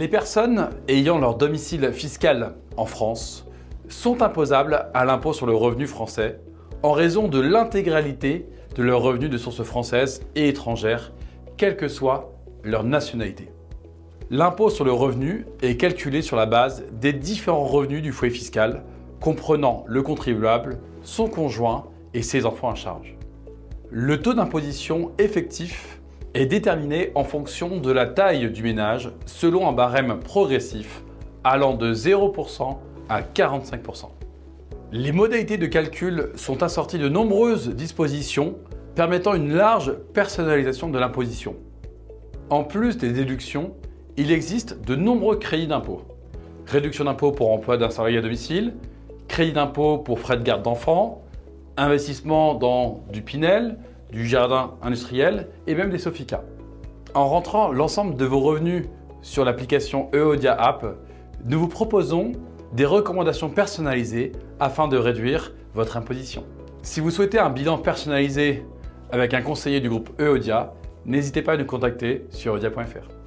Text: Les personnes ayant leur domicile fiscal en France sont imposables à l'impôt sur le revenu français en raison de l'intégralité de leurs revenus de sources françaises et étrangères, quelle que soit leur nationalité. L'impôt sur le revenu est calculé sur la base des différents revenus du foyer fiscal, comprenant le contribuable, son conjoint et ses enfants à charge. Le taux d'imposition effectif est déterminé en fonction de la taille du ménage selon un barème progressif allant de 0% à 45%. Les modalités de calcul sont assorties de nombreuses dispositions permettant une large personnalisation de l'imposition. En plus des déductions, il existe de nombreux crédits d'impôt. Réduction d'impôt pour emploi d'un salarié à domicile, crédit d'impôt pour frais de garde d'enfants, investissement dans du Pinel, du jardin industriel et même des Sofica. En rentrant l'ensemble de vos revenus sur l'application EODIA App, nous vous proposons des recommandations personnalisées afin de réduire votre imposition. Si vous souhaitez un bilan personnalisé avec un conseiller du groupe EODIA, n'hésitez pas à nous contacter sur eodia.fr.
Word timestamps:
Les 0.00 0.08
personnes 0.08 0.70
ayant 0.88 1.18
leur 1.18 1.34
domicile 1.34 1.92
fiscal 1.92 2.54
en 2.78 2.86
France 2.86 3.46
sont 3.90 4.22
imposables 4.22 4.86
à 4.94 5.04
l'impôt 5.04 5.34
sur 5.34 5.44
le 5.44 5.54
revenu 5.54 5.86
français 5.86 6.40
en 6.82 6.92
raison 6.92 7.28
de 7.28 7.38
l'intégralité 7.38 8.48
de 8.76 8.82
leurs 8.82 9.02
revenus 9.02 9.28
de 9.28 9.36
sources 9.36 9.62
françaises 9.62 10.22
et 10.36 10.48
étrangères, 10.48 11.12
quelle 11.58 11.76
que 11.76 11.86
soit 11.86 12.32
leur 12.64 12.82
nationalité. 12.82 13.50
L'impôt 14.30 14.70
sur 14.70 14.86
le 14.86 14.92
revenu 14.92 15.44
est 15.60 15.76
calculé 15.76 16.22
sur 16.22 16.38
la 16.38 16.46
base 16.46 16.82
des 16.92 17.12
différents 17.12 17.66
revenus 17.66 18.00
du 18.00 18.12
foyer 18.12 18.32
fiscal, 18.32 18.84
comprenant 19.20 19.84
le 19.86 20.00
contribuable, 20.00 20.78
son 21.02 21.28
conjoint 21.28 21.84
et 22.14 22.22
ses 22.22 22.46
enfants 22.46 22.70
à 22.70 22.74
charge. 22.74 23.18
Le 23.90 24.22
taux 24.22 24.32
d'imposition 24.32 25.12
effectif 25.18 25.99
est 26.34 26.46
déterminé 26.46 27.10
en 27.14 27.24
fonction 27.24 27.80
de 27.80 27.90
la 27.90 28.06
taille 28.06 28.50
du 28.50 28.62
ménage 28.62 29.10
selon 29.26 29.68
un 29.68 29.72
barème 29.72 30.20
progressif 30.20 31.02
allant 31.42 31.74
de 31.74 31.92
0% 31.92 32.76
à 33.08 33.22
45%. 33.22 34.06
Les 34.92 35.12
modalités 35.12 35.56
de 35.56 35.66
calcul 35.66 36.30
sont 36.36 36.62
assorties 36.62 36.98
de 36.98 37.08
nombreuses 37.08 37.70
dispositions 37.70 38.56
permettant 38.94 39.34
une 39.34 39.54
large 39.54 39.94
personnalisation 40.12 40.88
de 40.88 40.98
l'imposition. 40.98 41.56
En 42.50 42.64
plus 42.64 42.96
des 42.98 43.12
déductions, 43.12 43.74
il 44.16 44.32
existe 44.32 44.84
de 44.84 44.96
nombreux 44.96 45.36
crédits 45.36 45.68
d'impôt. 45.68 46.02
Réduction 46.66 47.04
d'impôt 47.04 47.32
pour 47.32 47.52
emploi 47.52 47.76
d'un 47.76 47.90
salarié 47.90 48.18
à 48.18 48.22
domicile, 48.22 48.74
crédit 49.28 49.52
d'impôt 49.52 49.98
pour 49.98 50.18
frais 50.18 50.36
de 50.36 50.42
garde 50.42 50.62
d'enfants, 50.62 51.22
investissement 51.76 52.54
dans 52.54 53.02
du 53.12 53.22
Pinel, 53.22 53.78
du 54.12 54.26
jardin 54.26 54.74
industriel 54.82 55.48
et 55.66 55.74
même 55.74 55.90
des 55.90 55.98
Sofica. 55.98 56.42
En 57.14 57.28
rentrant 57.28 57.72
l'ensemble 57.72 58.16
de 58.16 58.24
vos 58.24 58.40
revenus 58.40 58.86
sur 59.22 59.44
l'application 59.44 60.10
EODIA 60.14 60.54
App, 60.54 60.84
nous 61.44 61.58
vous 61.58 61.68
proposons 61.68 62.32
des 62.72 62.84
recommandations 62.84 63.50
personnalisées 63.50 64.32
afin 64.58 64.88
de 64.88 64.96
réduire 64.96 65.52
votre 65.74 65.96
imposition. 65.96 66.44
Si 66.82 67.00
vous 67.00 67.10
souhaitez 67.10 67.38
un 67.38 67.50
bilan 67.50 67.78
personnalisé 67.78 68.64
avec 69.10 69.34
un 69.34 69.42
conseiller 69.42 69.80
du 69.80 69.88
groupe 69.88 70.10
EODIA, 70.20 70.72
n'hésitez 71.04 71.42
pas 71.42 71.52
à 71.52 71.56
nous 71.56 71.66
contacter 71.66 72.26
sur 72.30 72.54
eodia.fr. 72.56 73.19